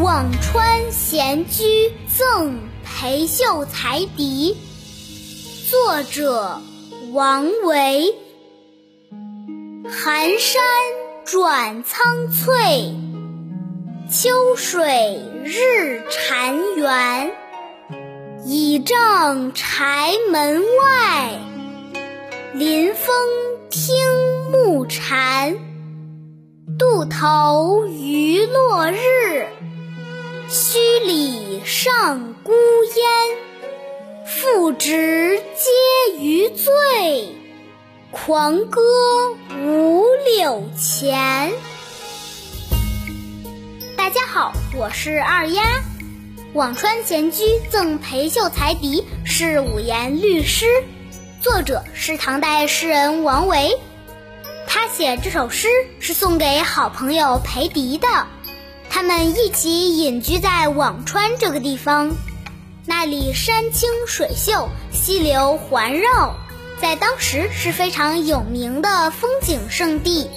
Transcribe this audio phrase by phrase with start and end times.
[0.02, 4.56] 《辋川闲居赠裴秀才弟》
[5.70, 6.60] 作者
[7.12, 8.14] 王维。
[10.02, 10.62] 寒山
[11.24, 12.94] 转苍翠，
[14.12, 17.30] 秋水日潺湲。
[18.44, 21.38] 倚杖柴门外，
[22.52, 23.14] 临风
[23.70, 23.94] 听
[24.50, 25.54] 暮蝉。
[26.76, 29.46] 渡头余落日。
[30.48, 32.50] 墟里上孤
[32.96, 36.72] 烟，复值皆余醉，
[38.10, 38.80] 狂歌
[39.64, 40.04] 五
[40.34, 41.52] 柳前。
[44.12, 45.62] 大家好，我是二丫。
[46.52, 50.66] 《辋川闲居赠裴秀才弟》是五言律诗，
[51.40, 53.78] 作者是唐代诗人王维。
[54.66, 55.68] 他写这首诗
[56.00, 58.08] 是送给好朋友裴迪的。
[58.88, 62.10] 他们一起隐居在辋川这个地方，
[62.86, 66.34] 那里山清水秀，溪流环绕，
[66.82, 70.28] 在当时是非常有名的风景胜地。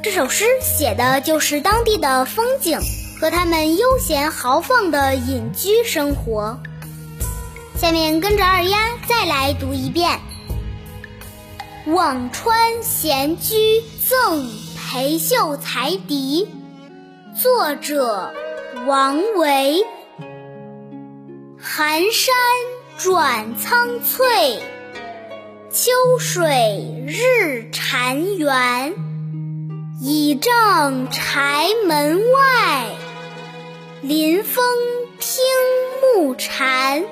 [0.00, 2.80] 这首诗写的就是当地的风景
[3.20, 6.58] 和他们悠闲豪放的隐居生活。
[7.76, 10.18] 下面跟着二丫再来读一遍
[11.92, 16.48] 《辋川闲居赠裴秀才弟》。
[17.42, 18.32] 作者
[18.86, 19.84] 王维。
[21.58, 22.34] 寒山
[22.96, 24.62] 转苍翠，
[25.70, 28.94] 秋水日潺湲。
[30.00, 32.86] 倚杖柴门外，
[34.02, 34.64] 临风
[35.18, 35.44] 听
[36.00, 37.04] 暮蝉。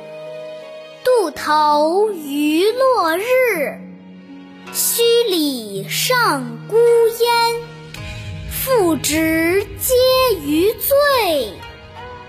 [1.05, 3.79] 渡头余落日，
[4.73, 6.77] 墟里上孤
[7.21, 7.57] 烟。
[8.51, 9.95] 复值皆
[10.43, 11.53] 余醉，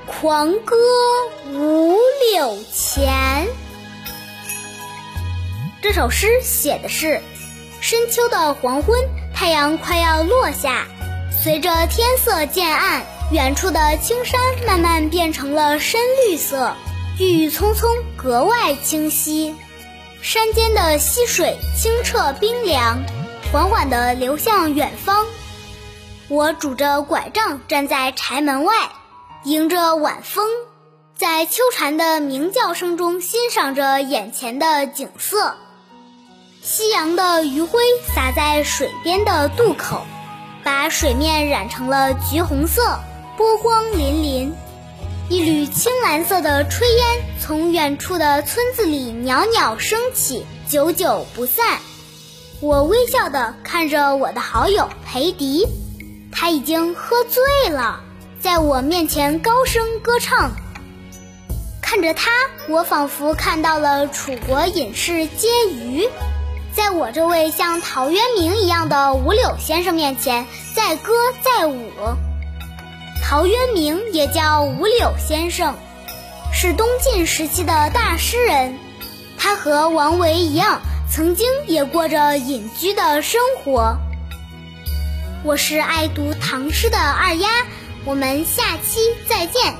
[0.05, 0.75] 狂歌
[1.53, 1.97] 五
[2.33, 3.47] 柳前。
[5.81, 7.21] 这首诗写的是
[7.79, 8.99] 深秋的黄昏，
[9.33, 10.85] 太阳快要落下，
[11.43, 16.73] 随着天色渐暗，远处的青山慢慢变成了深绿色，
[17.19, 19.55] 郁郁葱葱，格外清晰。
[20.19, 23.03] 山间的溪水清澈冰凉，
[23.51, 25.27] 缓缓地流向远方。
[26.27, 28.73] 我拄着拐杖站在柴门外，
[29.43, 30.47] 迎着晚风，
[31.15, 35.55] 在秋蝉的鸣叫声中欣赏着眼前的景色。
[36.63, 37.79] 夕阳的余晖
[38.15, 40.01] 洒在水边的渡口，
[40.63, 42.99] 把水面染成了橘红色，
[43.39, 44.51] 波光粼粼。
[45.29, 51.79] 一缕青蓝色的炊烟从远处的村子里袅袅升起，久久不散。
[52.59, 55.65] 我微笑地看着我的好友裴迪。
[56.33, 58.01] 他已经喝醉了，
[58.41, 60.51] 在我面前高声歌唱。
[61.81, 62.31] 看着他，
[62.67, 66.09] 我仿佛看到了楚国隐士婕妤，
[66.75, 70.45] 在我这位像陶渊明一样的五柳先生面前
[70.75, 71.89] 载歌载舞。
[73.29, 75.75] 陶渊明也叫五柳先生，
[76.51, 78.75] 是东晋时期的大诗人。
[79.37, 83.95] 他和王维一样，曾经也过着隐居的生活。
[85.43, 87.47] 我是爱读唐诗的二丫，
[88.03, 89.75] 我们下期再见。